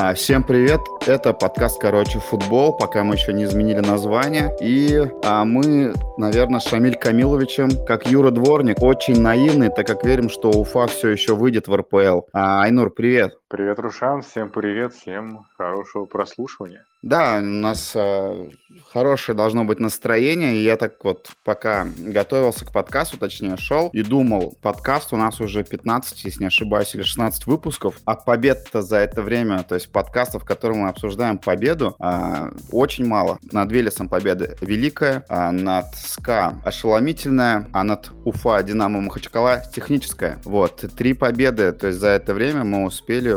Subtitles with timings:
[0.00, 0.97] А, всем привет!
[1.08, 4.54] Это подкаст «Короче, футбол», пока мы еще не изменили название.
[4.60, 10.28] И а, мы, наверное, с Шамиль Камиловичем, как Юра Дворник, очень наивны, так как верим,
[10.28, 12.26] что Уфа все еще выйдет в РПЛ.
[12.34, 13.38] А, Айнур, привет!
[13.48, 16.84] Привет, Рушан, всем привет, всем хорошего прослушивания.
[17.00, 18.50] Да, у нас э,
[18.92, 20.56] хорошее должно быть настроение.
[20.56, 25.40] И я так вот пока готовился к подкасту, точнее шел, и думал, подкаст у нас
[25.40, 27.94] уже 15, если не ошибаюсь, или 16 выпусков.
[28.04, 33.06] А побед-то за это время, то есть подкастов, в котором мы обсуждаем победу, э, очень
[33.06, 33.38] мало.
[33.52, 40.38] Над Велесом победа великая, а над СКА ошеломительная, а над Уфа, Динамо, Махачкала техническая.
[40.44, 43.34] Вот, три победы, то есть за это время мы успели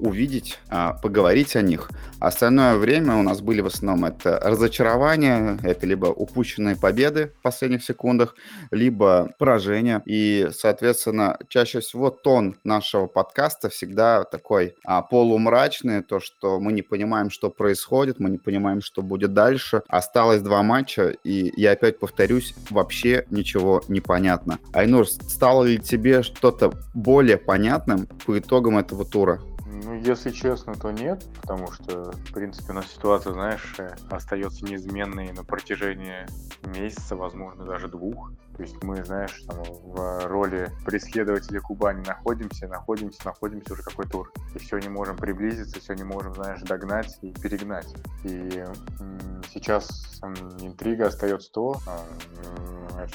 [0.00, 1.90] увидеть, э, поговорить о них.
[2.24, 7.84] Остальное время у нас были в основном это разочарования, это либо упущенные победы в последних
[7.84, 8.34] секундах,
[8.70, 10.02] либо поражения.
[10.06, 16.80] И, соответственно, чаще всего тон нашего подкаста всегда такой а, полумрачный, то, что мы не
[16.80, 19.82] понимаем, что происходит, мы не понимаем, что будет дальше.
[19.88, 24.58] Осталось два матча, и я опять повторюсь, вообще ничего не понятно.
[24.72, 29.40] Айнур, стало ли тебе что-то более понятным по итогам этого тура?
[29.82, 34.64] Ну, если честно, то нет, потому что, в принципе, у нас ситуация, знаешь, э, остается
[34.64, 36.26] неизменной на протяжении
[36.66, 38.32] месяца, возможно, даже двух.
[38.56, 44.32] То есть мы, знаешь, там, в роли преследователя Кубани находимся, находимся, находимся уже какой тур.
[44.54, 47.92] И все не можем приблизиться, все не можем, знаешь, догнать и перегнать.
[48.22, 48.64] И
[49.52, 50.20] сейчас
[50.60, 53.06] интрига остается то, э,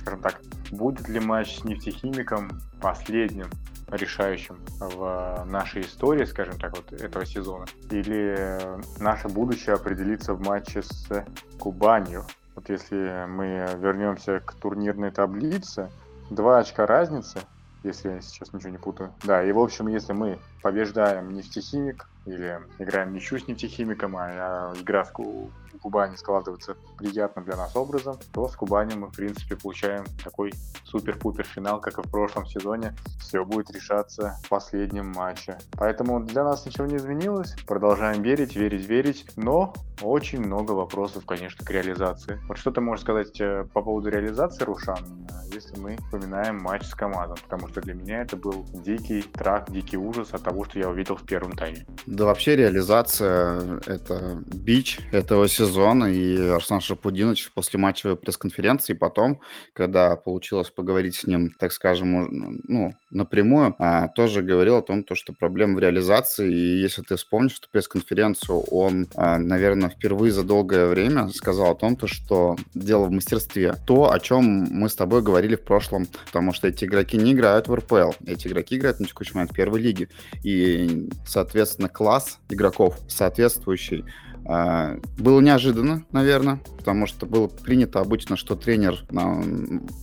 [0.00, 3.50] скажем так, будет ли матч с нефтехимиком последним
[3.90, 8.58] решающим в нашей истории, скажем так, вот этого сезона, или
[9.00, 11.24] наше будущее определится в матче с
[11.58, 12.24] Кубанью.
[12.54, 15.90] Вот если мы вернемся к турнирной таблице,
[16.30, 17.38] два очка разницы,
[17.84, 19.12] если я сейчас ничего не путаю.
[19.22, 25.04] Да, и в общем, если мы побеждаем нефтехимик или играем ничью с нефтехимиком, а игра
[25.04, 25.12] с
[25.78, 30.52] Кубани складывается приятно для нас образом, то с Кубани мы, в принципе, получаем такой
[30.84, 32.94] супер-пупер финал, как и в прошлом сезоне.
[33.20, 35.58] Все будет решаться в последнем матче.
[35.72, 37.54] Поэтому для нас ничего не изменилось.
[37.66, 39.26] Продолжаем верить, верить, верить.
[39.36, 42.40] Но очень много вопросов, конечно, к реализации.
[42.48, 44.98] Вот что ты можешь сказать э, по поводу реализации, Рушан,
[45.52, 47.36] если мы вспоминаем матч с командом?
[47.42, 51.16] Потому что для меня это был дикий трак, дикий ужас от того, что я увидел
[51.16, 51.86] в первом тайме.
[52.06, 55.67] Да вообще реализация— это бич этого сезона,
[56.06, 59.40] и Арсен Шапудинович после матчевой пресс-конференции потом,
[59.72, 65.14] когда получилось поговорить с ним, так скажем, ну, напрямую, а, тоже говорил о том, то,
[65.14, 70.44] что проблема в реализации, и если ты вспомнишь что пресс-конференцию, он, а, наверное, впервые за
[70.44, 73.74] долгое время сказал о том, то, что дело в мастерстве.
[73.86, 77.68] То, о чем мы с тобой говорили в прошлом, потому что эти игроки не играют
[77.68, 80.08] в РПЛ, эти игроки играют на текущий момент в первой лиге,
[80.42, 84.04] и, соответственно, класс игроков соответствующий
[84.48, 89.04] было неожиданно, наверное, потому что было принято обычно, что тренер,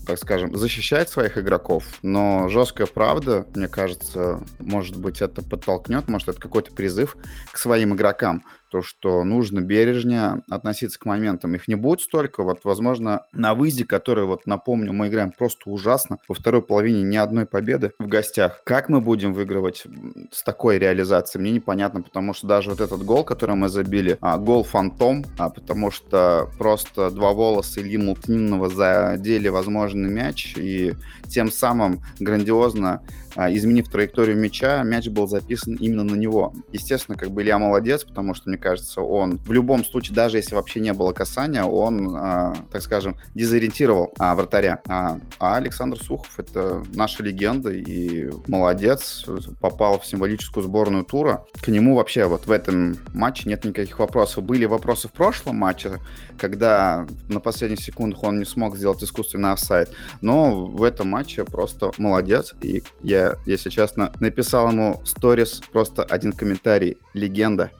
[0.05, 6.29] так скажем, защищает своих игроков, но жесткая правда, мне кажется, может быть, это подтолкнет, может,
[6.29, 7.17] это какой-то призыв
[7.51, 8.43] к своим игрокам,
[8.75, 11.55] то, что нужно бережнее относиться к моментам.
[11.55, 12.43] Их не будет столько.
[12.43, 16.17] Вот, возможно, на выезде, который, вот напомню, мы играем просто ужасно.
[16.27, 18.61] Во второй половине ни одной победы в гостях.
[18.65, 19.85] Как мы будем выигрывать
[20.29, 24.37] с такой реализацией, мне непонятно, потому что даже вот этот гол, который мы забили, а,
[24.37, 30.95] гол фантом, а, потому что просто два волоса Ильи Мултнинова задели возможный мяч, и
[31.29, 33.01] тем самым грандиозно
[33.35, 36.53] изменив траекторию мяча, мяч был записан именно на него.
[36.71, 40.55] Естественно, как бы Илья молодец, потому что, мне кажется, он в любом случае, даже если
[40.55, 44.81] вообще не было касания, он, а, так скажем, дезориентировал а, вратаря.
[44.87, 49.25] А, а Александр Сухов— это наша легенда и молодец,
[49.59, 51.45] попал в символическую сборную тура.
[51.61, 54.43] К нему вообще вот в этом матче нет никаких вопросов.
[54.43, 55.99] Были вопросы в прошлом матче,
[56.37, 59.91] когда на последних секундах он не смог сделать искусственный офсайд,
[60.21, 66.33] но в этом матче просто молодец, и я если честно, написал ему сторис просто один
[66.33, 66.97] комментарий.
[67.13, 67.71] Легенда.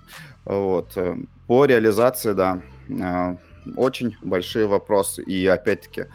[0.46, 0.94] Вот.
[0.96, 1.16] Э,
[1.48, 3.36] по реализации, да, э,
[3.76, 5.24] очень большие вопросы.
[5.24, 6.06] И опять-таки,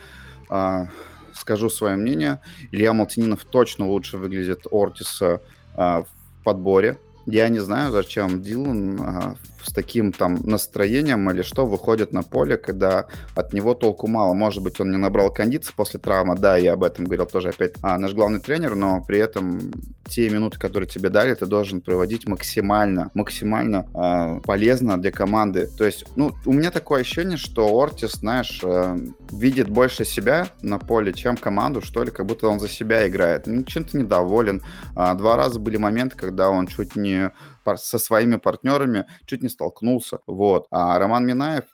[0.51, 0.87] э,
[1.35, 2.41] скажу свое мнение,
[2.71, 5.41] Илья Малтининов точно лучше выглядит Ортиса
[5.77, 6.07] в
[6.45, 6.99] подборе.
[7.27, 13.07] Я не знаю, зачем Дилан с таким там настроением или что выходит на поле, когда
[13.35, 14.35] от него толку мало.
[14.35, 17.75] Может быть, он не набрал кондиции после травмы, да, я об этом говорил тоже опять
[17.83, 19.73] а, наш главный тренер, но при этом
[20.11, 25.69] те минуты, которые тебе дали, ты должен проводить максимально, максимально э, полезно для команды.
[25.79, 28.99] То есть, ну, у меня такое ощущение, что Ортис, знаешь, э,
[29.31, 33.47] видит больше себя на поле, чем команду, что ли, как будто он за себя играет.
[33.47, 34.63] Ну, чем-то недоволен.
[34.97, 37.31] А, два раза были моменты, когда он чуть не
[37.77, 40.19] со своими партнерами чуть не столкнулся.
[40.27, 40.67] Вот.
[40.71, 41.65] А Роман Минаев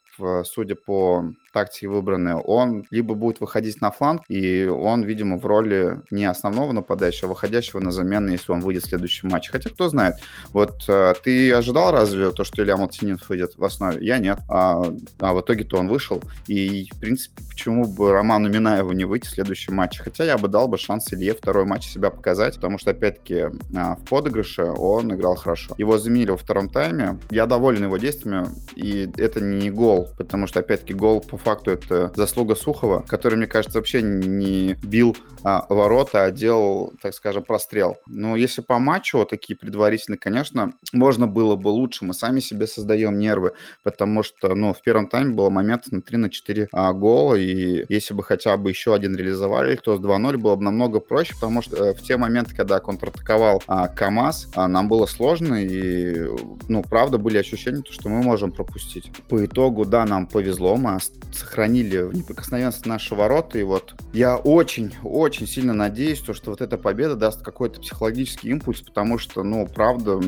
[0.45, 1.25] судя по
[1.57, 6.73] тактике выбранной, он либо будет выходить на фланг, и он, видимо, в роли не основного
[6.73, 9.51] нападающего, а выходящего на замену, если он выйдет в следующем матче.
[9.51, 10.17] Хотя, кто знает.
[10.53, 14.05] Вот э, ты ожидал разве то, что Илья Малтинин выйдет в основе?
[14.07, 14.39] Я нет.
[14.51, 16.23] А, а в итоге-то он вышел.
[16.47, 20.03] И, в принципе, почему бы Роману Минаеву не выйти в следующем матче?
[20.03, 23.97] Хотя я бы дал бы шанс Илье второй матч себя показать, потому что, опять-таки, а,
[23.97, 25.75] в подыгрыше он играл хорошо.
[25.79, 27.19] Его заменили во втором тайме.
[27.31, 32.13] Я доволен его действиями, и это не гол, потому что, опять-таки, гол по факту это
[32.17, 37.99] заслуга Сухова, который, мне кажется, вообще не бил а, ворота, а делал, так скажем, прострел.
[38.09, 42.05] Но если по матчу такие предварительные, конечно, можно было бы лучше.
[42.05, 43.53] Мы сами себе создаем нервы,
[43.85, 47.85] потому что, ну, в первом тайме было момент на 3 на 4 а, гола, и
[47.89, 51.63] если бы хотя бы еще один реализовали, то с 2-0 было бы намного проще, потому
[51.63, 56.29] что э, в те моменты, когда контратаковал а, КАМАЗ, а, нам было сложно, и,
[56.69, 59.13] ну, правда, были ощущения, что мы можем пропустить.
[59.29, 60.97] По итогу, да, нам повезло, мы
[61.37, 66.79] сохранили в неприкосновенность наши ворота, и вот я очень-очень сильно надеюсь, то, что вот эта
[66.79, 70.21] победа даст какой-то психологический импульс, потому что, ну, правда,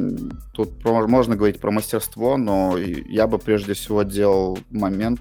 [0.52, 5.20] тут можно говорить про мастерство, но я бы прежде всего делал момент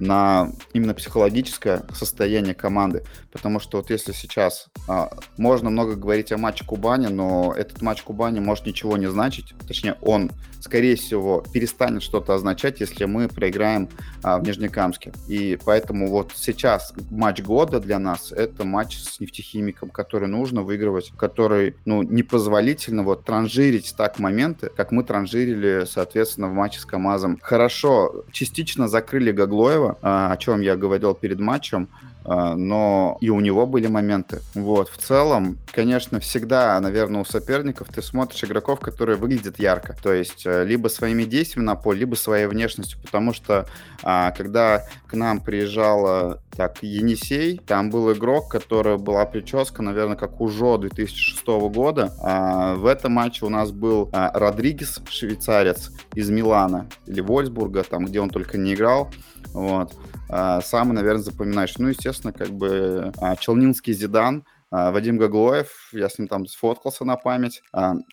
[0.00, 3.04] на именно психологическое состояние команды.
[3.32, 8.02] Потому что вот если сейчас а, можно много говорить о матче Кубани, но этот матч
[8.02, 9.54] Кубани может ничего не значить.
[9.66, 10.30] Точнее, он,
[10.68, 13.88] скорее всего, перестанет что-то означать, если мы проиграем
[14.22, 15.12] а, в Нижнекамске.
[15.26, 21.10] И поэтому вот сейчас матч года для нас это матч с нефтехимиком, который нужно выигрывать,
[21.16, 27.38] который, ну, непозволительно вот транжирить так моменты, как мы транжирили, соответственно, в матче с КамАЗом.
[27.40, 31.88] Хорошо, частично закрыли Гаглоева, а, о чем я говорил перед матчем.
[32.30, 34.40] А, но и у него были моменты.
[34.54, 39.96] Вот, в целом, конечно, всегда, наверное, у соперников ты смотришь игроков, которые выглядят ярко.
[40.02, 42.98] То есть э, либо своими действиями на поле, либо своей внешностью.
[43.00, 43.66] Потому что
[44.02, 50.40] а, когда к нам приезжал так, Енисей, там был игрок, который была прическа, наверное, как
[50.40, 52.12] у Жо 2006 года.
[52.20, 58.06] А, в этом матче у нас был а, Родригес, швейцарец из Милана или Вольсбурга, там,
[58.06, 59.08] где он только не играл.
[59.52, 59.94] Вот.
[60.28, 61.76] А, самый, наверное, запоминающий.
[61.78, 67.16] Ну, естественно, как бы а, Челнинский Зидан, Вадим Гаглоев, я с ним там сфоткался на
[67.16, 67.62] память.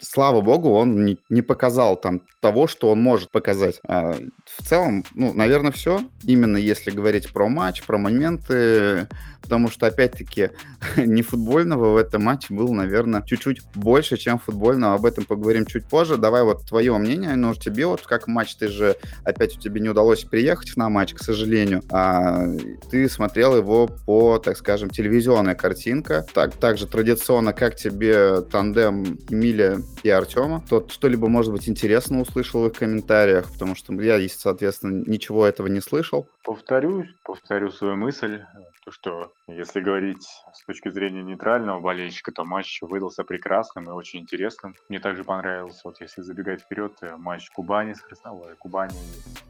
[0.02, 3.82] Слава богу, он не, показал там того, что он может показать.
[3.84, 6.02] В целом, ну, наверное, все.
[6.24, 9.08] Именно если говорить про матч, про моменты,
[9.46, 10.50] потому что, опять-таки,
[10.98, 14.96] не футбольного в этом матче было, наверное, чуть-чуть больше, чем футбольного.
[14.96, 16.18] Об этом поговорим чуть позже.
[16.18, 19.90] Давай вот твое мнение, ну, тебе вот как матч, ты же, опять у тебя не
[19.90, 22.48] удалось приехать на матч, к сожалению, а
[22.90, 26.26] ты смотрел его по, так скажем, телевизионная картинка.
[26.34, 30.64] Так, также традиционно, как тебе тандем Эмиля и Артема?
[30.70, 35.68] Тот что-либо, может быть, интересно услышал в их комментариях, потому что я, соответственно, ничего этого
[35.68, 36.28] не слышал.
[36.44, 38.42] Повторюсь, повторю свою мысль,
[38.86, 40.24] то, что если говорить
[40.54, 44.76] с точки зрения нейтрального болельщика, то матч выдался прекрасным и очень интересным.
[44.90, 48.96] Мне также понравился, вот если забегать вперед, э, матч Кубани с Красновой, Кубани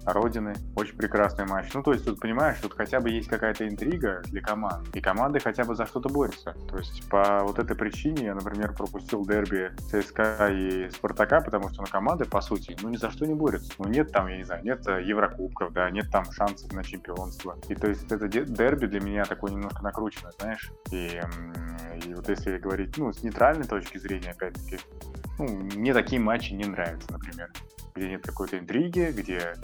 [0.05, 0.53] Родины.
[0.75, 1.73] Очень прекрасный матч.
[1.73, 5.39] Ну, то есть тут, понимаешь, тут хотя бы есть какая-то интрига для команд, и команды
[5.39, 6.55] хотя бы за что-то борются.
[6.69, 11.81] То есть по вот этой причине я, например, пропустил дерби ЦСКА и Спартака, потому что
[11.81, 13.73] ну, команды, по сути, ну ни за что не борются.
[13.79, 17.57] Ну нет там, я не знаю, нет э, Еврокубков, да, нет там шансов на чемпионство.
[17.67, 20.71] И то есть это дерби для меня такой немножко накрученный, знаешь.
[20.91, 21.21] И,
[22.05, 24.79] и вот если говорить, ну, с нейтральной точки зрения, опять-таки,
[25.37, 27.51] ну, мне такие матчи не нравятся, например.
[27.95, 29.55] Где нет какой-то интриги, где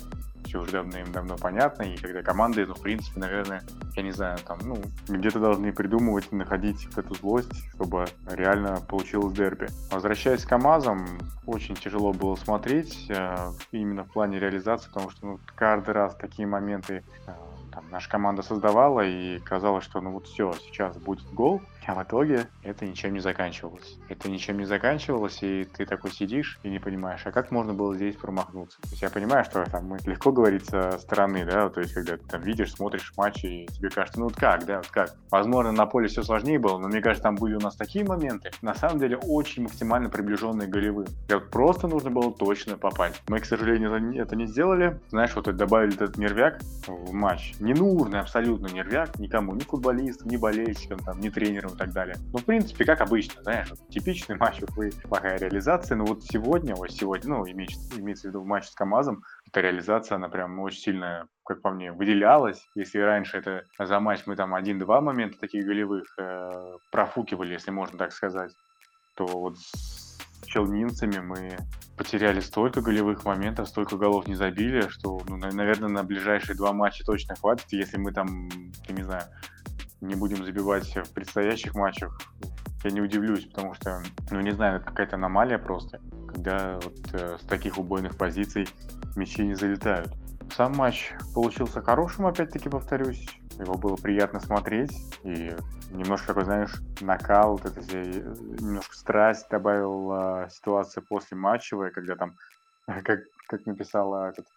[0.52, 3.64] все уже давным-давно понятно, и когда команды, ну, в принципе, наверное,
[3.96, 4.78] я не знаю, там, ну,
[5.08, 9.70] где-то должны придумывать, находить эту злость, чтобы реально получилось дерби.
[9.92, 11.08] Возвращаясь к КАМАЗам,
[11.46, 16.48] очень тяжело было смотреть, э, именно в плане реализации, потому что, ну, каждый раз такие
[16.48, 17.32] моменты э,
[17.72, 22.04] там, наша команда создавала, и казалось, что ну вот все, сейчас будет гол, а в
[22.04, 23.98] итоге это ничем не заканчивалось.
[24.10, 27.96] Это ничем не заканчивалось, и ты такой сидишь и не понимаешь, а как можно было
[27.96, 28.82] здесь промахнуться?
[28.82, 32.26] То есть я понимаю, что там легко говорить со стороны, да, то есть когда ты
[32.26, 35.16] там видишь, смотришь матчи, и тебе кажется, ну вот как, да, вот как.
[35.30, 38.52] Возможно, на поле все сложнее было, но мне кажется, там были у нас такие моменты,
[38.62, 41.08] на самом деле очень максимально приближенные голевым.
[41.30, 43.22] Вот просто нужно было точно попасть.
[43.28, 45.00] Мы, к сожалению, это не сделали.
[45.10, 47.54] Знаешь, вот добавили этот нервяк в матч.
[47.60, 52.16] Ненужный абсолютно нервяк никому, ни футболистам, ни болельщикам, там, ни тренерам и так далее.
[52.32, 56.92] Ну, в принципе, как обычно, знаешь, типичный матч, вы, плохая реализация, но вот сегодня, вот
[56.92, 60.80] сегодня, ну, имеется, имеется в виду в матче с КамАЗом, эта реализация, она прям очень
[60.80, 62.66] сильно, как по мне, выделялась.
[62.76, 67.98] Если раньше это за матч мы там один-два момента таких голевых э, профукивали, если можно
[67.98, 68.52] так сказать,
[69.16, 69.58] то вот
[70.46, 71.58] челнинцами мы
[71.98, 77.04] потеряли столько голевых моментов, столько голов не забили, что, ну, наверное, на ближайшие два матча
[77.06, 78.50] точно хватит, если мы там,
[78.88, 79.24] я не знаю,
[80.02, 82.20] не будем забивать в предстоящих матчах,
[82.84, 87.38] я не удивлюсь, потому что, ну, не знаю, это какая-то аномалия просто, когда вот э,
[87.40, 88.68] с таких убойных позиций
[89.16, 90.12] мячи не залетают.
[90.56, 93.26] Сам матч получился хорошим, опять-таки повторюсь.
[93.58, 94.92] Его было приятно смотреть.
[95.24, 95.56] И
[95.92, 102.36] немножко такой, знаешь, накал, вот это все, немножко страсть добавила ситуация после матчевая, когда там,
[102.86, 104.48] как, как написала этот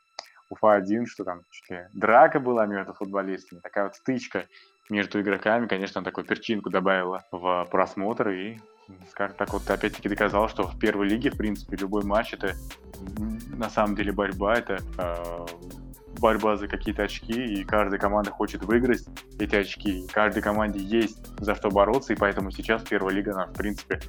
[0.51, 4.47] Уфа-1, что там чуть ли драка была между футболистами, такая вот стычка
[4.91, 8.59] между игроками, конечно, такую перчинку добавила в просмотр и
[9.11, 12.55] скажем так, вот опять-таки доказал, что в первой лиге, в принципе, любой матч это
[13.57, 15.47] на самом деле борьба, это э,
[16.19, 19.07] борьба за какие-то очки, и каждая команда хочет выиграть
[19.39, 20.07] эти очки.
[20.13, 24.01] Каждой команде есть за что бороться, и поэтому сейчас первая лига, она, в принципе,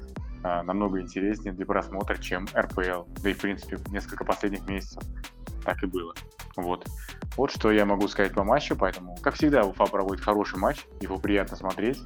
[0.44, 3.04] э, намного интереснее для просмотра, чем РПЛ.
[3.22, 5.02] Да и, в принципе, несколько последних месяцев
[5.66, 6.14] так и было.
[6.56, 6.88] Вот.
[7.36, 11.18] Вот что я могу сказать по матчу, поэтому, как всегда, Уфа проводит хороший матч, его
[11.18, 12.02] приятно смотреть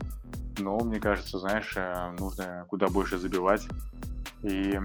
[0.61, 3.67] но мне кажется, знаешь, э, нужно куда больше забивать
[4.43, 4.79] и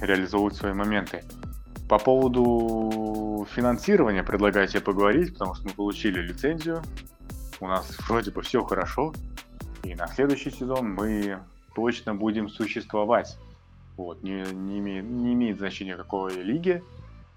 [0.00, 1.24] реализовывать свои моменты.
[1.88, 6.82] По поводу финансирования предлагаю тебе поговорить, потому что мы получили лицензию,
[7.60, 9.12] у нас вроде бы все хорошо,
[9.82, 11.38] и на следующий сезон мы
[11.74, 13.38] точно будем существовать.
[13.96, 16.82] Вот, не, не, имеет, не имеет значения какой лиги,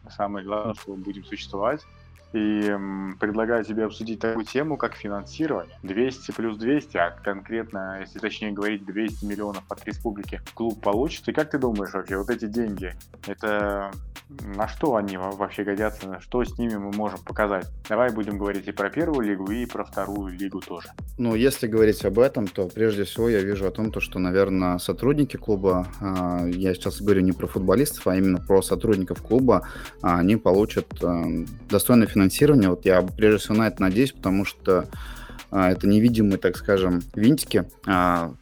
[0.09, 1.85] самое главное, что мы будем существовать.
[2.33, 2.75] И
[3.21, 5.77] предлагаю тебе обсудить такую тему, как финансирование.
[5.83, 11.27] 200 плюс 200, а конкретно, если точнее говорить, 200 миллионов от республики клуб получит.
[11.29, 12.93] И как ты думаешь вообще, вот эти деньги,
[13.25, 13.91] это
[14.29, 17.65] на что они вообще годятся, на что с ними мы можем показать.
[17.88, 20.89] Давай будем говорить и про первую лигу, и про вторую лигу тоже.
[21.17, 24.79] Ну, если говорить об этом, то прежде всего я вижу о том, то, что, наверное,
[24.79, 29.67] сотрудники клуба, а, я сейчас говорю не про футболистов, а именно про сотрудников клуба,
[30.01, 31.24] а, они получат а,
[31.69, 32.69] достойное финансирование.
[32.69, 34.88] Вот я прежде всего на это надеюсь, потому что
[35.51, 37.66] это невидимые, так скажем, винтики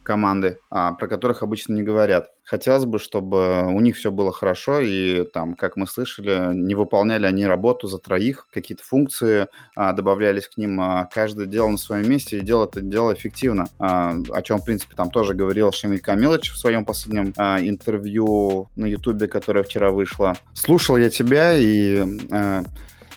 [0.02, 2.30] команды, про которых обычно не говорят.
[2.46, 7.26] Хотелось бы, чтобы у них все было хорошо, и там, как мы слышали, не выполняли
[7.26, 12.08] они работу за троих, какие-то функции а, добавлялись к ним, а, каждый делал на своем
[12.08, 15.98] месте и делал это дело эффективно, а, о чем, в принципе, там тоже говорил Шамиль
[15.98, 20.36] Камилович в своем последнем а, интервью на Ютубе, которое вчера вышло.
[20.54, 22.62] Слушал я тебя, и а,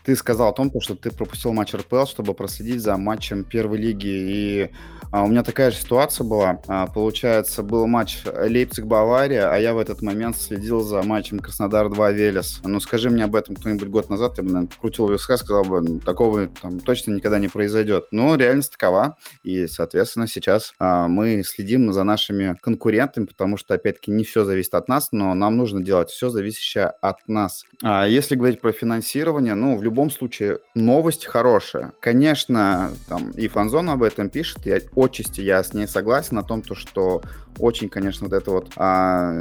[0.10, 4.08] ты сказал о том, что ты пропустил матч РПЛ, чтобы проследить за матчем первой лиги,
[4.08, 4.72] и
[5.12, 6.62] а у меня такая же ситуация была.
[6.68, 12.62] А, получается, был матч Лейпциг-Бавария, а я в этот момент следил за матчем Краснодар-2 Велес.
[12.64, 15.82] Ну, скажи мне об этом кто-нибудь год назад, я бы, наверное, крутил виска, сказал бы,
[15.82, 18.06] ну, такого там точно никогда не произойдет.
[18.12, 24.12] Но реальность такова, и, соответственно, сейчас а, мы следим за нашими конкурентами, потому что, опять-таки,
[24.12, 27.64] не все зависит от нас, но нам нужно делать все зависящее от нас.
[27.82, 31.94] А если говорить про финансирование, ну, в любом случае, новость хорошая.
[32.00, 36.62] Конечно, там и Фанзон об этом пишет, я отчасти я с ней согласен на том,
[36.62, 37.22] то, что
[37.58, 39.34] очень, конечно, вот это вот а,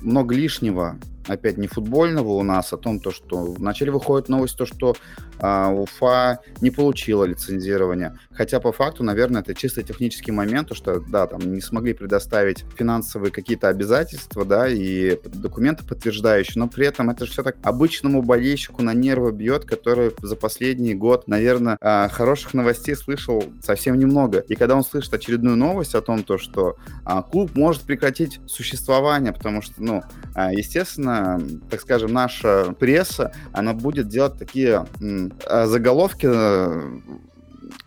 [0.00, 4.66] много лишнего опять не футбольного у нас, о том, то, что вначале выходит новость, то,
[4.66, 4.94] что
[5.38, 8.18] а, Уфа не получила лицензирование.
[8.32, 12.64] Хотя по факту, наверное, это чисто технический момент, то, что, да, там не смогли предоставить
[12.76, 18.82] финансовые какие-то обязательства, да, и документы подтверждающие, но при этом это все так обычному болельщику
[18.82, 24.38] на нервы бьет, который за последний год, наверное, а, хороших новостей слышал совсем немного.
[24.40, 29.32] И когда он слышит очередную новость о том, то, что а, клуб может прекратить существование,
[29.32, 30.02] потому что, ну,
[30.34, 31.15] а, естественно,
[31.70, 34.86] так скажем, наша пресса, она будет делать такие
[35.46, 37.00] а, заголовки э,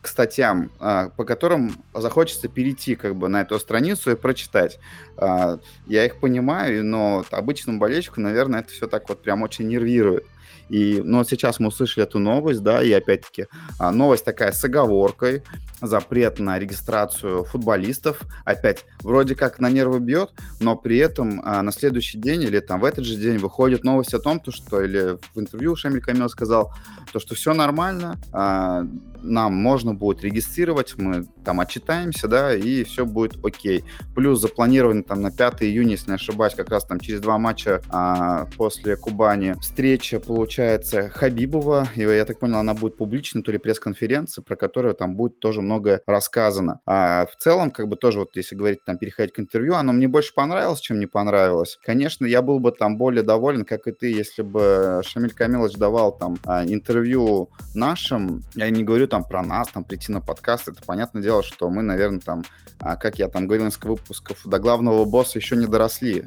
[0.01, 4.79] к статьям, а, по которым захочется перейти как бы на эту страницу и прочитать.
[5.17, 10.25] А, я их понимаю, но обычному болельщику, наверное, это все так вот прям очень нервирует.
[10.69, 13.47] И, ну, сейчас мы услышали эту новость, да, и опять-таки
[13.79, 15.43] новость такая с оговоркой,
[15.81, 18.21] запрет на регистрацию футболистов.
[18.45, 22.81] Опять, вроде как на нервы бьет, но при этом а, на следующий день или там
[22.81, 26.29] в этот же день выходит новость о том, то, что, или в интервью Шамиль Камил
[26.29, 26.73] сказал,
[27.11, 28.85] то, что все нормально, а,
[29.21, 33.83] нам можно будет регистрировать, мы там отчитаемся, да, и все будет окей.
[34.15, 37.81] Плюс запланировано там на 5 июня, если не ошибаюсь, как раз там через два матча
[37.89, 43.57] а, после Кубани встреча, получается, Хабибова, и я так понял, она будет публичной, то ли
[43.57, 46.79] пресс-конференция, про которую там будет тоже многое рассказано.
[46.85, 50.07] А в целом, как бы тоже вот если говорить, там, переходить к интервью, оно мне
[50.07, 51.77] больше понравилось, чем не понравилось.
[51.83, 56.17] Конечно, я был бы там более доволен, как и ты, если бы Шамиль Камилович давал
[56.17, 60.81] там а, интервью нашим, я не говорю там про нас, там прийти на подкаст, это
[60.85, 62.45] понятное дело, что мы, наверное, там,
[62.79, 66.23] а, как я там говорил несколько выпусков, до главного босса еще не доросли.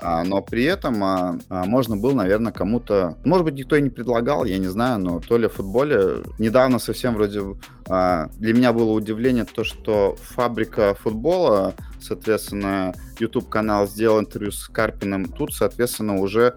[0.00, 3.16] А, но при этом а, а, можно было, наверное, кому-то...
[3.24, 6.22] Может быть, никто и не предлагал, я не знаю, но то ли в футболе...
[6.38, 7.42] Недавно совсем вроде...
[7.86, 15.24] Для меня было удивление то, что фабрика футбола, соответственно, YouTube-канал сделал интервью с Карпиным.
[15.24, 16.56] Тут, соответственно, уже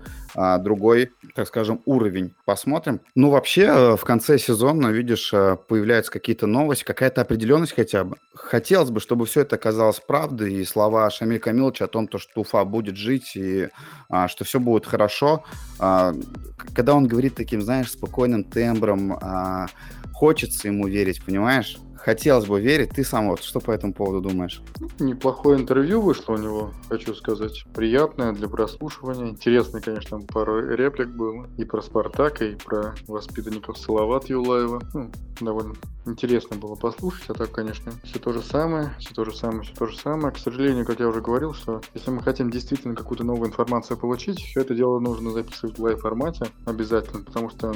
[0.60, 2.34] другой, так скажем, уровень.
[2.46, 3.02] Посмотрим.
[3.16, 8.18] Ну, вообще, э, в конце сезона, видишь, э, появляются какие-то новости, какая-то определенность хотя бы.
[8.34, 12.42] Хотелось бы, чтобы все это оказалось правдой, и слова Шамиля Камиловича о том, то, что
[12.42, 13.70] Уфа будет жить, и
[14.10, 15.44] а, что все будет хорошо.
[15.80, 16.14] А,
[16.74, 19.68] когда он говорит таким, знаешь, спокойным тембром, а,
[20.14, 21.78] хочется ему верить, понимаешь?
[22.04, 22.90] Хотелось бы верить.
[22.90, 24.64] Ты сам вот что по этому поводу думаешь?
[25.00, 27.64] Неплохое интервью вышло у него, хочу сказать.
[27.76, 29.30] Приятное для прослушивания.
[29.30, 31.48] Интересно, конечно, пару реплик было.
[31.58, 34.82] И про Спартака, и про воспитанников Салават Юлаева.
[34.94, 37.30] Ну, довольно интересно было послушать.
[37.30, 40.34] А так, конечно, все то же самое, все то же самое, все то же самое.
[40.34, 44.40] К сожалению, как я уже говорил, что если мы хотим действительно какую-то новую информацию получить,
[44.40, 47.70] все это дело нужно записывать в лайв-формате обязательно, потому что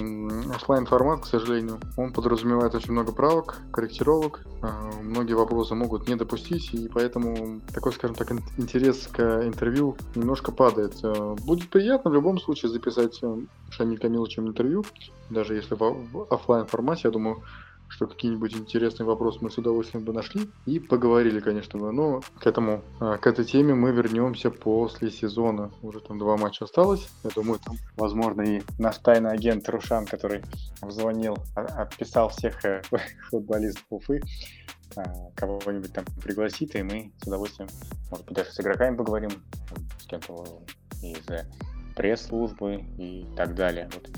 [0.54, 4.46] офлайн формат, к сожалению, он подразумевает очень много правок, корректировок.
[4.62, 10.52] А, многие вопросы могут не допустить, и поэтому такой, скажем так, интерес к интервью немножко
[10.52, 10.94] падает.
[11.04, 13.38] А, будет приятно в любом случае записать э,
[13.70, 14.86] Шамиль Камиловичем интервью,
[15.30, 17.44] даже если в офлайн формате, я думаю,
[17.88, 21.92] что какие-нибудь интересные вопросы мы с удовольствием бы нашли и поговорили, конечно бы.
[21.92, 25.72] Но к этому, а, к этой теме мы вернемся после сезона.
[25.82, 27.08] Уже там два матча осталось.
[27.24, 30.44] Я думаю, там, возможно, и наш тайный агент Рушан, который
[30.82, 32.82] звонил, описал всех э,
[33.30, 34.22] футболистов Уфы,
[34.96, 35.04] а,
[35.36, 37.70] кого-нибудь там пригласит, и мы с удовольствием,
[38.10, 39.32] может быть, даже с игроками поговорим,
[40.00, 40.64] с кем-то
[41.02, 41.46] из э,
[41.96, 43.90] пресс-службы и так далее.
[43.94, 44.10] Вот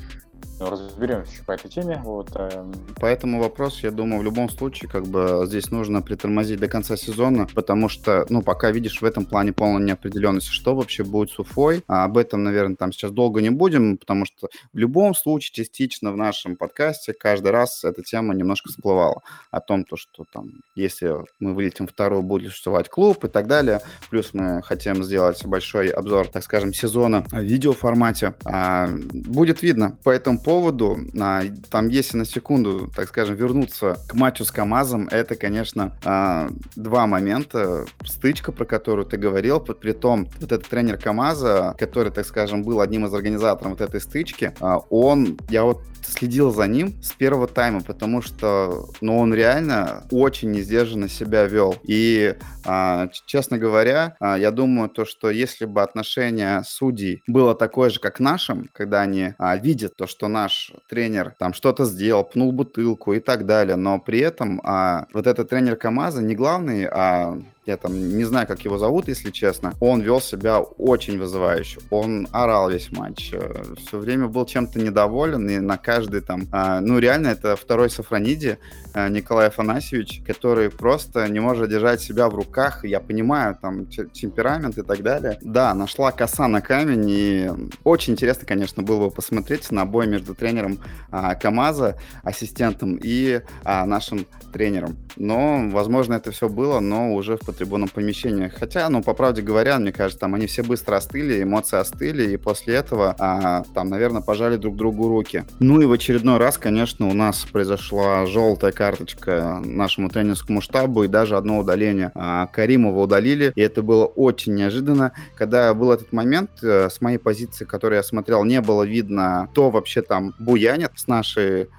[0.59, 2.01] разберемся еще по этой теме.
[2.03, 2.73] Вот, эм.
[2.99, 6.97] По этому вопросу, я думаю, в любом случае, как бы здесь нужно притормозить до конца
[6.97, 11.39] сезона, потому что, ну, пока видишь в этом плане полная неопределенность, что вообще будет с
[11.39, 11.83] Уфой.
[11.87, 16.11] А об этом, наверное, там сейчас долго не будем, потому что в любом случае частично
[16.11, 21.13] в нашем подкасте каждый раз эта тема немножко всплывала о том, то, что там, если
[21.39, 23.81] мы вылетим второй, будет существовать клуб и так далее.
[24.09, 28.33] Плюс мы хотим сделать большой обзор, так скажем, сезона в видеоформате.
[28.45, 29.97] А, будет видно.
[30.03, 35.35] Поэтому поводу, а, там если на секунду, так скажем, вернуться к матчу с КАМАЗом, это,
[35.35, 37.85] конечно, а, два момента.
[38.05, 42.79] Стычка, про которую ты говорил, при том, вот этот тренер КАМАЗа, который, так скажем, был
[42.79, 47.47] одним из организаторов вот этой стычки, а, он, я вот следил за ним с первого
[47.47, 51.75] тайма, потому что, ну, он реально очень несдержанно себя вел.
[51.83, 57.89] И, а, честно говоря, а, я думаю, то, что если бы отношение судей было такое
[57.89, 62.51] же, как нашим, когда они а, видят то, что наш тренер там что-то сделал, пнул
[62.51, 67.37] бутылку и так далее, но при этом а, вот этот тренер КамАЗа не главный, а
[67.67, 71.79] я там не знаю, как его зовут, если честно, он вел себя очень вызывающе.
[71.89, 76.79] Он орал весь матч, э, все время был чем-то недоволен, и на каждый там, а,
[76.79, 78.57] ну реально, это второй Сафрониди,
[78.93, 84.77] э, Николай Афанасьевич, который просто не может держать себя в руках, я понимаю, там, темперамент
[84.77, 85.37] и так далее.
[85.41, 87.49] Да, нашла коса на камень, и
[87.83, 90.79] очень интересно, конечно, было бы посмотреть на бой между тренером
[91.11, 94.97] а, КамАЗа, ассистентом и а, нашим тренером.
[95.17, 98.47] Но, возможно, это все было, но уже в трибунном помещении.
[98.47, 102.37] Хотя, ну, по правде говоря, мне кажется, там они все быстро остыли, эмоции остыли, и
[102.37, 105.45] после этого а, там, наверное, пожали друг другу руки.
[105.59, 111.07] Ну и в очередной раз, конечно, у нас произошла желтая карточка нашему тренерскому штабу, и
[111.07, 112.11] даже одно удаление.
[112.15, 115.11] А, Каримова удалили, и это было очень неожиданно.
[115.35, 119.69] Когда был этот момент, э, с моей позиции, которую я смотрел, не было видно, кто
[119.69, 121.69] вообще там буянит с нашей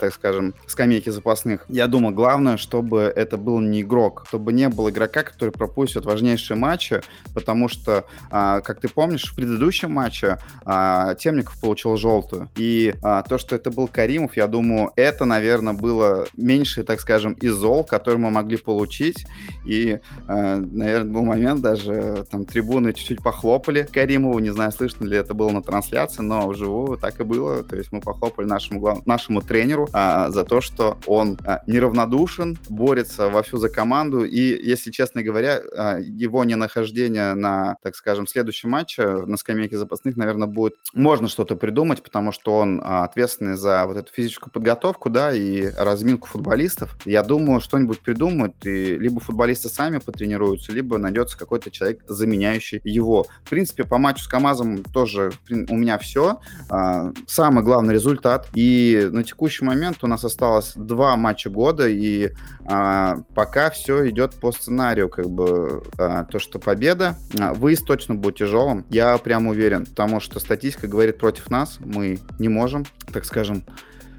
[0.00, 1.64] так скажем, скамейки запасных.
[1.68, 6.56] Я думаю, главное, чтобы это был не игрок, чтобы не было игрока, который пропустит важнейшие
[6.56, 7.00] матчи,
[7.34, 12.50] потому что, а, как ты помнишь, в предыдущем матче а, Темников получил желтую.
[12.56, 17.32] И а, то, что это был Каримов, я думаю, это, наверное, было меньше, так скажем,
[17.34, 19.26] из зол, который мы могли получить.
[19.64, 25.16] И, а, наверное, был момент, даже там трибуны чуть-чуть похлопали Каримову, не знаю, слышно ли
[25.16, 27.62] это было на трансляции, но вживую так и было.
[27.62, 32.58] То есть мы похлопали нашему, нашему тренеру тренеру а, за то, что он а, неравнодушен,
[32.68, 34.24] борется вовсю за команду.
[34.24, 40.16] И, если честно говоря, а, его ненахождение на, так скажем, следующем матче на скамейке запасных,
[40.16, 40.74] наверное, будет...
[40.92, 45.70] Можно что-то придумать, потому что он а, ответственный за вот эту физическую подготовку, да, и
[45.78, 46.96] разминку футболистов.
[47.06, 53.26] Я думаю, что-нибудь придумают, и либо футболисты сами потренируются, либо найдется какой-то человек, заменяющий его.
[53.44, 56.40] В принципе, по матчу с КАМАЗом тоже у меня все.
[56.68, 58.48] А, самый главный результат.
[58.54, 62.30] И на текущий текущий момент у нас осталось два матча года, и
[62.64, 68.14] а, пока все идет по сценарию, как бы а, то, что победа, а, выезд точно
[68.14, 73.26] будет тяжелым, я прям уверен, потому что статистика говорит против нас, мы не можем, так
[73.26, 73.64] скажем,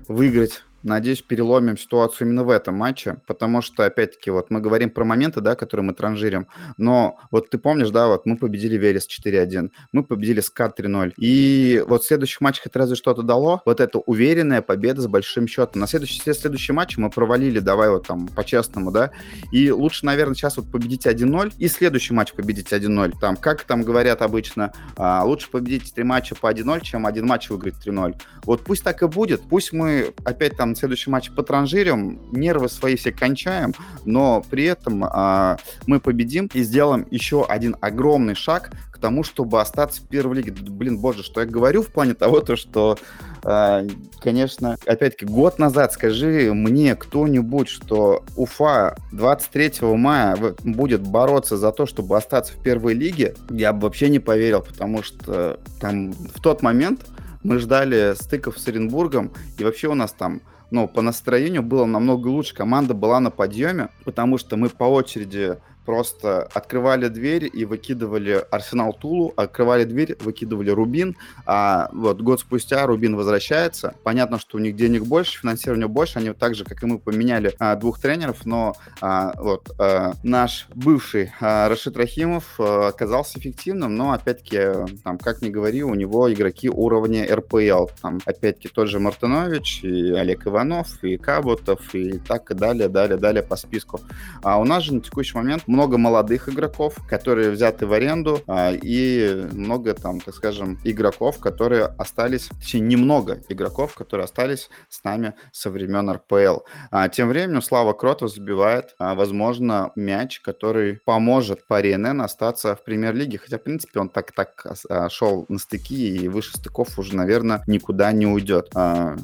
[0.07, 5.03] выиграть Надеюсь, переломим ситуацию именно в этом матче, потому что, опять-таки, вот мы говорим про
[5.03, 6.45] моменты, да, которые мы транжирим,
[6.77, 11.83] но вот ты помнишь, да, вот мы победили Верес 4-1, мы победили СКА 3-0, и
[11.87, 15.81] вот в следующих матчах это разве что-то дало, вот эта уверенная победа с большим счетом.
[15.81, 19.09] На следующий, следующий матч мы провалили, давай вот там по-честному, да,
[19.51, 23.13] и лучше, наверное, сейчас вот победить 1-0 и следующий матч победить 1-0.
[23.19, 27.49] Там, как там говорят обычно, а, лучше победить три матча по 1-0, чем один матч
[27.49, 28.21] выиграть 3-0.
[28.43, 33.11] Вот пусть так и будет, пусть мы опять там следующий матч потранжирим, нервы свои все
[33.11, 33.73] кончаем,
[34.05, 35.57] но при этом а,
[35.87, 40.53] мы победим и сделаем еще один огромный шаг к тому, чтобы остаться в первой лиге.
[40.53, 42.97] Блин, боже, что я говорю в плане того, то, что,
[43.43, 43.87] э,
[44.21, 51.85] конечно, опять-таки, год назад скажи мне кто-нибудь, что Уфа 23 мая будет бороться за то,
[51.85, 56.61] чтобы остаться в первой лиге, я бы вообще не поверил, потому что там в тот
[56.61, 57.05] момент
[57.43, 60.41] мы ждали стыков с Оренбургом, и вообще у нас там
[60.75, 62.53] ну, по настроению было намного лучше.
[62.53, 68.93] Команда была на подъеме, потому что мы по очереди просто открывали дверь и выкидывали Арсенал
[68.93, 73.95] Тулу, открывали дверь, выкидывали Рубин, а вот год спустя Рубин возвращается.
[74.03, 77.53] Понятно, что у них денег больше, финансирования больше, они так же, как и мы, поменяли
[77.59, 83.95] а, двух тренеров, но а, вот а, наш бывший а, Рашид Рахимов а, оказался эффективным,
[83.95, 88.99] но опять-таки, там, как ни говори, у него игроки уровня РПЛ, там, опять-таки, тот же
[88.99, 94.01] Мартынович, и Олег Иванов, и Каботов, и так и далее, далее, далее по списку.
[94.41, 98.71] А у нас же на текущий момент много молодых игроков, которые взяты в аренду, а,
[98.71, 105.33] и много там, так скажем, игроков, которые остались, точнее, немного игроков, которые остались с нами
[105.51, 106.59] со времен РПЛ.
[106.91, 112.83] А, тем временем Слава Кротов забивает, а, возможно, мяч, который поможет по РНН остаться в
[112.83, 114.65] премьер-лиге, хотя, в принципе, он так-так
[115.09, 118.71] шел на стыки и выше стыков уже, наверное, никуда не уйдет.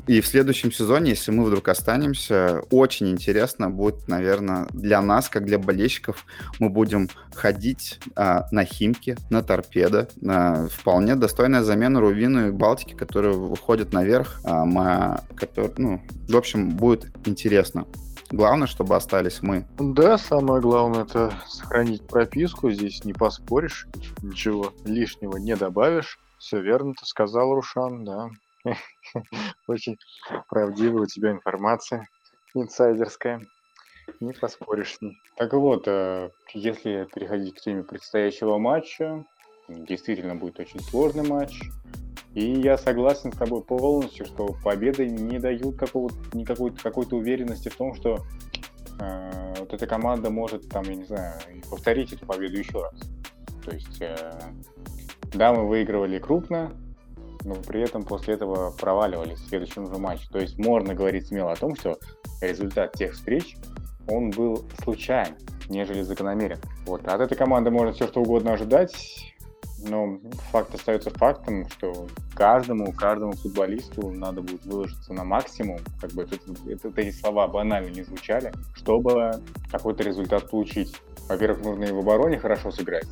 [0.08, 5.46] И в следующем сезоне, если мы вдруг останемся, очень интересно будет, наверное, для нас, как
[5.46, 6.26] для болельщиков,
[6.60, 10.08] мы будем ходить а, на Химки, на Торпедо.
[10.28, 14.42] А, вполне достойная замена Рувину и Балтики, которые выходят наверх.
[14.44, 17.86] А, мы, который, ну, в общем, будет интересно.
[18.32, 19.66] Главное, чтобы остались мы.
[19.78, 22.72] Да, самое главное это сохранить прописку.
[22.72, 23.88] Здесь не поспоришь,
[24.22, 26.18] ничего лишнего не добавишь.
[26.38, 28.30] Все верно ты сказал, Рушан, да.
[29.68, 29.98] Очень
[30.50, 32.08] правдивая у тебя информация
[32.54, 33.42] инсайдерская.
[34.20, 34.98] Не поспоришь.
[35.38, 39.26] Так вот, э, если переходить к теме предстоящего матча,
[39.68, 41.62] действительно будет очень сложный матч.
[42.34, 45.82] И я согласен с тобой полностью, что победы не дают
[46.34, 48.26] никакой какой-то уверенности в том, что
[49.00, 51.34] э, вот эта команда может там, я не знаю,
[51.70, 52.94] повторить эту победу еще раз.
[53.66, 54.32] То есть, э,
[55.34, 56.72] да, мы выигрывали крупно,
[57.44, 60.28] но при этом после этого проваливались в следующем же матче.
[60.32, 62.00] То есть можно говорить смело о том, что
[62.42, 63.58] результат тех встреч
[64.12, 65.36] он был случайен,
[65.70, 66.60] нежели закономерен.
[66.86, 67.08] Вот.
[67.08, 69.34] От этой команды можно все что угодно ожидать,
[69.88, 70.20] но
[70.52, 76.36] факт остается фактом, что каждому, каждому футболисту надо будет выложиться на максимум, как бы это,
[76.68, 80.96] это, эти слова банально не звучали, чтобы какой-то результат получить.
[81.28, 83.08] Во-первых, нужно и в обороне хорошо сыграть,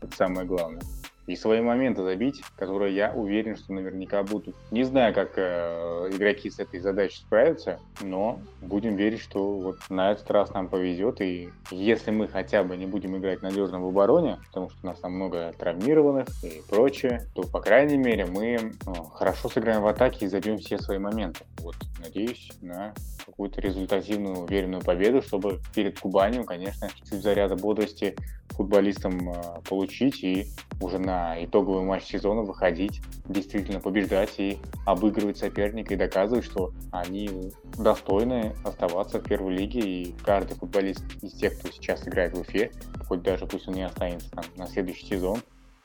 [0.00, 0.82] это самое главное
[1.26, 4.56] и свои моменты забить, которые я уверен, что наверняка будут.
[4.70, 10.12] Не знаю, как э, игроки с этой задачей справятся, но будем верить, что вот на
[10.12, 14.38] этот раз нам повезет, и если мы хотя бы не будем играть надежно в обороне,
[14.48, 18.94] потому что у нас там много травмированных и прочее, то, по крайней мере, мы ну,
[19.04, 21.44] хорошо сыграем в атаке и забьем все свои моменты.
[21.62, 22.92] Вот, надеюсь на
[23.24, 28.16] какую-то результативную, уверенную победу, чтобы перед Кубанью, конечно, чуть заряда бодрости
[28.50, 29.34] футболистам э,
[29.68, 30.46] получить и
[30.80, 37.52] уже на итоговый матч сезона выходить, действительно побеждать и обыгрывать соперника и доказывать, что они
[37.78, 39.80] достойны оставаться в первой лиге.
[39.80, 42.72] И каждый футболист из тех, кто сейчас играет в Уфе,
[43.06, 45.38] хоть даже пусть он не останется там на следующий сезон,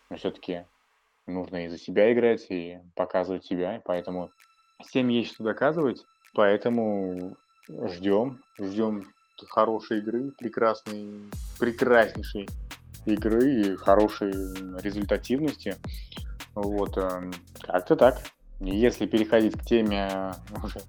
[0.10, 0.66] но все-таки
[1.28, 4.32] нужно и за себя играть, и показывать себя, и поэтому
[4.86, 7.36] всем есть что доказывать, поэтому
[7.68, 9.12] ждем, ждем
[9.50, 12.48] хорошей игры, прекрасной, прекраснейшей
[13.06, 14.32] игры и хорошей
[14.82, 15.76] результативности.
[16.56, 18.20] Вот, эм, как-то так.
[18.60, 20.80] Если переходить к теме уже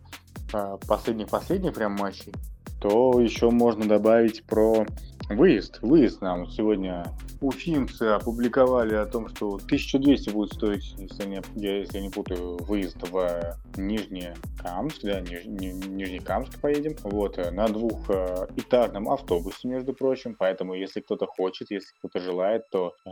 [0.86, 2.32] последних-последних прям матчей,
[2.80, 4.86] то еще можно добавить про
[5.28, 5.78] выезд.
[5.82, 7.04] Выезд нам сегодня
[7.40, 12.96] уфимцы опубликовали о том, что 1200 будет стоить, если не, я, если не путаю, выезд
[13.08, 21.00] в Нижнекамск, да, Ниж, Нижнекамск поедем, вот, э, на двухэтажном автобусе, между прочим, поэтому если
[21.00, 23.10] кто-то хочет, если кто-то желает, то э,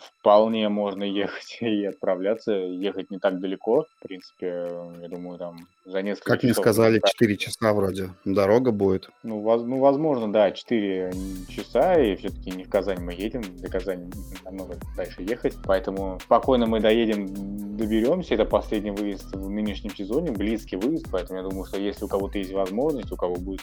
[0.00, 4.70] вполне можно ехать и отправляться, ехать не так далеко, в принципе,
[5.02, 9.05] я думаю, там за несколько Как мне сказали, 4 часа вроде дорога будет.
[9.22, 11.12] Ну, воз, ну, возможно, да, 4
[11.48, 14.10] часа, и все-таки не в Казань мы едем, до Казани
[14.44, 17.26] намного дальше ехать, поэтому спокойно мы доедем,
[17.76, 22.08] доберемся, это последний выезд в нынешнем сезоне, близкий выезд, поэтому я думаю, что если у
[22.08, 23.62] кого-то есть возможность, у кого будет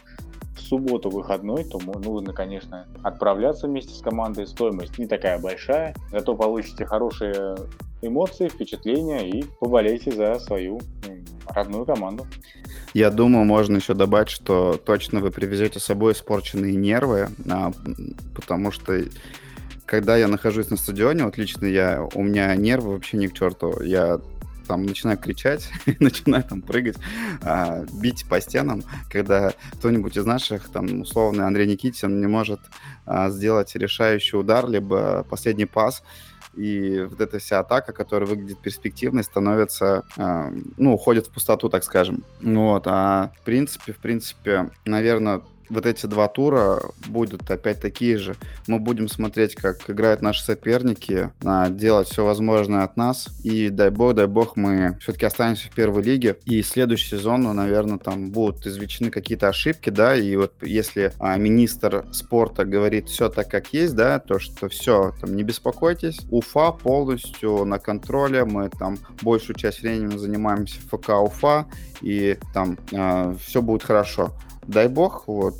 [0.55, 4.45] в субботу выходной, то нужно, конечно, отправляться вместе с командой.
[4.45, 7.55] Стоимость не такая большая, зато получите хорошие
[8.01, 10.79] эмоции, впечатления и поболейте за свою
[11.53, 12.27] родную команду.
[12.93, 17.71] Я думаю, можно еще добавить, что точно вы привезете с собой испорченные нервы, а,
[18.35, 19.03] потому что
[19.85, 23.81] когда я нахожусь на стадионе, вот лично я, у меня нервы вообще ни к черту.
[23.81, 24.19] Я
[24.67, 26.97] там начинаю кричать, начинаю там прыгать,
[27.41, 32.59] а, бить по стенам, когда кто-нибудь из наших, там, условно, Андрей Никитин не может
[33.05, 36.03] а, сделать решающий удар, либо последний пас,
[36.55, 41.83] и вот эта вся атака, которая выглядит перспективной, становится, э, ну, уходит в пустоту, так
[41.83, 42.23] скажем.
[42.41, 45.41] Вот, а в принципе, в принципе, наверное,
[45.73, 48.35] вот эти два тура будут опять такие же.
[48.67, 53.27] Мы будем смотреть, как играют наши соперники, а, делать все возможное от нас.
[53.43, 56.37] И дай бог, дай бог, мы все-таки останемся в первой лиге.
[56.45, 61.37] И следующий сезон, ну, наверное, там будут извлечены какие-то ошибки, да, и вот если а,
[61.37, 66.71] министр спорта говорит все так, как есть, да, то что все, там, не беспокойтесь, Уфа
[66.71, 71.65] полностью на контроле, мы там большую часть времени занимаемся ФК Уфа,
[72.01, 74.33] и там э, а, все будет хорошо
[74.67, 75.55] дай бог, вот,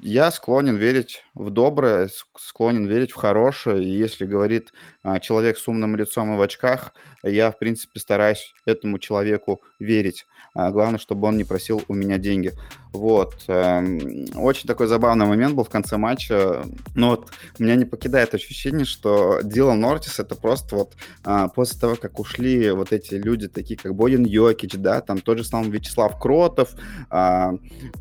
[0.00, 5.68] я склонен верить в доброе, склонен верить в хорошее, и если говорит а, человек с
[5.68, 10.26] умным лицом и в очках, я, в принципе, стараюсь этому человеку верить.
[10.54, 12.52] А, главное, чтобы он не просил у меня деньги.
[12.92, 13.44] Вот.
[13.48, 16.64] Эм, очень такой забавный момент был в конце матча.
[16.94, 21.96] Но вот меня не покидает ощущение, что Дилан Нортис это просто вот а, после того,
[21.96, 26.18] как ушли вот эти люди, такие как Бодин Йокич, да, там тот же самый Вячеслав
[26.18, 26.70] Кротов,
[27.10, 27.52] а,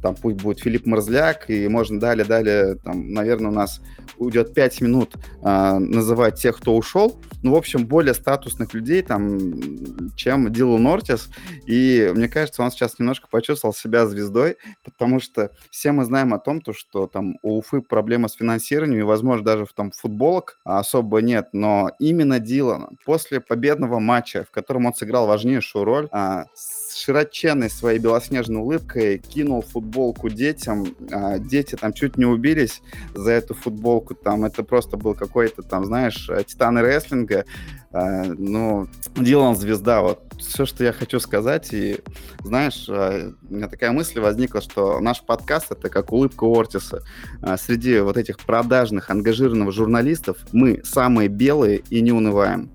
[0.02, 3.82] там пусть будет Филипп Морзляк, и можно далее-далее, там, наверное, у нас
[4.18, 7.22] уйдет 5 минут называть тех, кто ушел.
[7.44, 11.30] Ну, в общем, более статусных людей там, чем Дилан Нортис.
[11.66, 14.58] И мне кажется, он сейчас немножко почувствовал себя звездой,
[14.92, 19.00] потому что все мы знаем о том, то, что там у Уфы проблема с финансированием,
[19.00, 24.52] и, возможно, даже в там футболок особо нет, но именно Дилан после победного матча, в
[24.52, 31.38] котором он сыграл важнейшую роль, а, с широченной своей белоснежной улыбкой кинул футболку детям, а,
[31.38, 32.82] дети там чуть не убились
[33.14, 37.46] за эту футболку, там это просто был какой-то там, знаешь, титан рестлинга,
[37.92, 42.00] а, ну, Дилан звезда, вот все, что я хочу сказать, и
[42.44, 47.04] знаешь, а, у меня такая мысль возникла, что наш подкаст это как улыбка Ортиса.
[47.42, 52.70] А, среди вот этих продажных, ангажированных журналистов мы самые белые и не унываем.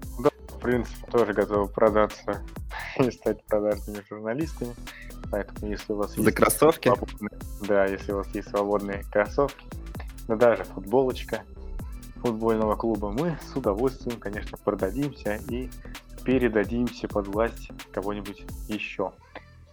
[0.63, 2.41] Принципе, тоже готовы продаться
[2.99, 4.75] и стать продажными журналистами.
[5.31, 6.93] Поэтому, если у вас За есть кроссовки?
[7.67, 9.67] Да, если у вас есть свободные кроссовки,
[10.29, 11.43] да даже футболочка
[12.17, 15.69] футбольного клуба, мы с удовольствием, конечно, продадимся и
[16.25, 19.13] передадимся под власть кого-нибудь еще.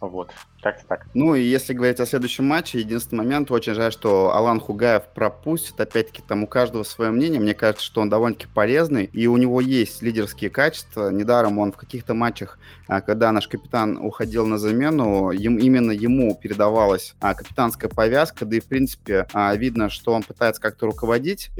[0.02, 0.32] Вот,
[0.62, 1.08] как-то так.
[1.14, 5.80] Ну и если говорить о следующем матче, единственный момент, очень жаль, что Алан Хугаев пропустит.
[5.80, 7.42] Опять-таки, там у каждого свое мнение.
[7.42, 11.12] Мне кажется, что он довольно-таки полезный, и у него есть лидерские качества.
[11.12, 16.34] Недаром он в каких-то матчах, а, когда наш капитан уходил на замену, им, именно ему
[16.36, 21.52] передавалась а, капитанская повязка, да и, в принципе, а, видно, что он пытается как-то руководить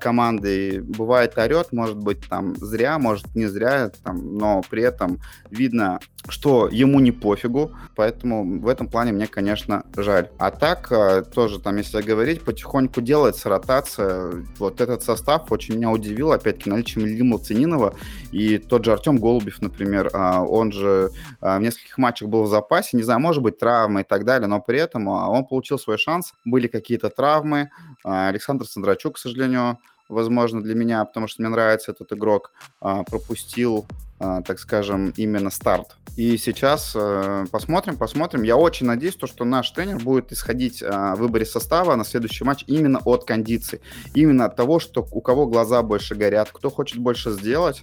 [0.00, 0.80] командой.
[0.80, 6.68] Бывает орет, может быть, там зря, может не зря, там, но при этом видно, что
[6.70, 10.30] ему не пофигу, поэтому в этом плане мне, конечно, жаль.
[10.38, 14.44] А так, э, тоже там, если говорить, потихоньку делается ротация.
[14.58, 17.94] Вот этот состав очень меня удивил, опять-таки, наличием Ильи Цининова
[18.32, 22.48] и тот же Артем Голубев, например, а, он же а, в нескольких матчах был в
[22.48, 25.78] запасе, не знаю, может быть, травмы и так далее, но при этом а, он получил
[25.78, 27.70] свой шанс, были какие-то травмы,
[28.02, 33.86] Александр Сандрачук, к сожалению, возможно, для меня, потому что мне нравится этот игрок, пропустил
[34.18, 35.96] так скажем, именно старт.
[36.16, 38.44] И сейчас э, посмотрим, посмотрим.
[38.44, 42.44] Я очень надеюсь, то, что наш тренер будет исходить а, в выборе состава на следующий
[42.44, 43.80] матч именно от кондиций.
[44.14, 47.82] Именно от того, что у кого глаза больше горят, кто хочет больше сделать.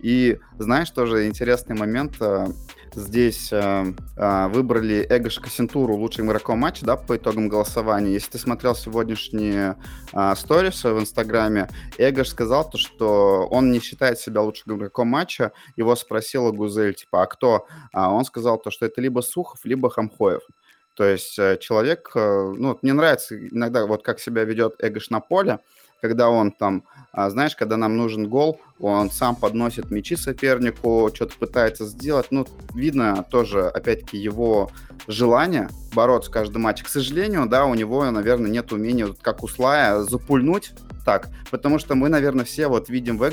[0.00, 2.14] И знаешь, тоже интересный момент.
[2.20, 2.48] Э,
[2.96, 8.12] здесь э, э, выбрали Эгош Кассентуру лучшим игроком матча, да, по итогам голосования.
[8.12, 9.76] Если ты смотрел сегодняшние
[10.12, 15.52] э, в Инстаграме, Эгош сказал то, что он не считает себя лучшим игроком матча.
[15.76, 17.66] Его спросила Гузель, типа, а кто?
[17.92, 20.42] А он сказал то, что это либо Сухов, либо Хамхоев.
[20.94, 25.20] То есть э, человек, э, ну, мне нравится иногда вот как себя ведет Эгош на
[25.20, 25.58] поле,
[26.00, 31.36] когда он там, а, знаешь, когда нам нужен гол, он сам подносит мячи сопернику, что-то
[31.38, 32.26] пытается сделать.
[32.30, 34.70] Ну, видно тоже, опять-таки, его
[35.08, 36.82] желание бороться каждый матч.
[36.82, 40.72] К сожалению, да, у него, наверное, нет умения, как у Слая, запульнуть
[41.06, 43.30] так, потому что мы, наверное, все вот видим в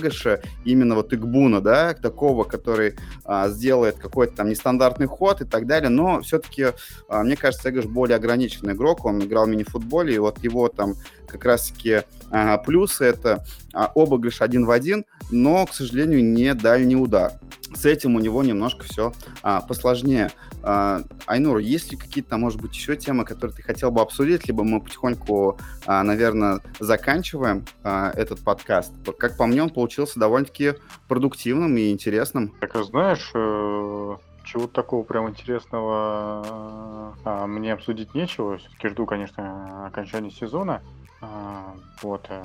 [0.64, 2.94] именно вот Игбуна, да, такого, который
[3.26, 6.68] а, сделает какой-то там нестандартный ход и так далее, но все-таки,
[7.10, 10.94] а, мне кажется, Эгош более ограниченный игрок, он играл в мини-футболе, и вот его там
[11.34, 13.44] как раз-таки а, плюсы это
[13.74, 17.34] а, обыгрыш один в один, но, к сожалению, не дальний удар.
[17.76, 20.32] С этим у него немножко все а, посложнее.
[20.62, 24.64] А, Айнур, есть ли какие-то, может быть, еще темы, которые ты хотел бы обсудить, либо
[24.64, 28.94] мы потихоньку, а, наверное, заканчиваем а, этот подкаст?
[29.18, 30.76] Как по мне, он получился довольно-таки
[31.08, 32.54] продуктивным и интересным.
[32.60, 38.58] Так, а знаешь, э, чего такого прям интересного а, мне обсудить нечего.
[38.58, 40.82] Все-таки жду, конечно, окончания сезона.
[41.24, 42.26] А, вот.
[42.30, 42.44] Э,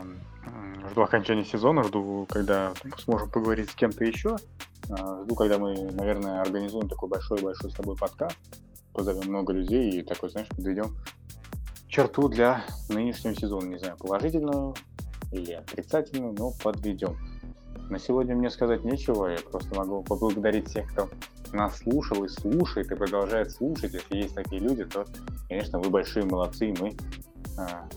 [0.91, 4.37] жду окончания сезона, жду, когда сможем поговорить с кем-то еще.
[4.89, 8.37] А, жду, когда мы, наверное, организуем такой большой-большой с тобой подкаст.
[8.93, 10.97] Позовем много людей и такой, знаешь, подведем
[11.89, 13.67] черту для нынешнего сезона.
[13.67, 14.75] Не знаю, положительную
[15.33, 17.17] или отрицательную, но подведем.
[17.91, 19.27] На сегодня мне сказать нечего.
[19.27, 21.09] Я просто могу поблагодарить всех, кто
[21.53, 23.95] нас слушал и слушает, и продолжает слушать.
[23.95, 25.05] Если есть такие люди, то,
[25.49, 26.97] конечно, вы большие молодцы, и мы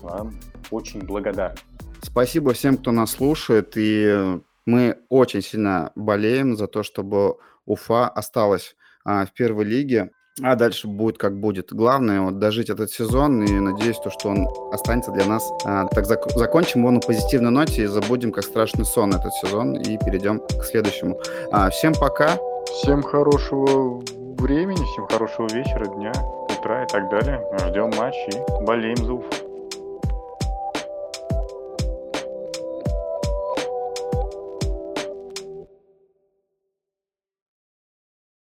[0.00, 0.38] вам
[0.70, 1.56] очень благодарны.
[2.02, 8.76] Спасибо всем, кто нас слушает, и мы очень сильно болеем за то, чтобы Уфа осталась
[9.04, 10.10] а, в первой лиге.
[10.42, 11.72] А дальше будет как будет.
[11.72, 15.48] Главное вот дожить этот сезон и надеюсь, то, что он останется для нас.
[15.64, 19.74] А, так зак- закончим его на позитивной ноте и забудем как страшный сон этот сезон
[19.74, 21.20] и перейдем к следующему.
[21.52, 22.38] А, всем пока.
[22.78, 24.02] Всем хорошего
[24.38, 26.12] времени, всем хорошего вечера, дня,
[26.58, 27.40] утра и так далее.
[27.68, 29.51] Ждем матч и болеем за Уфу.